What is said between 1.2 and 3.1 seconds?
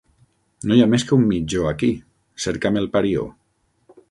mitjó, aquí: cerca'm el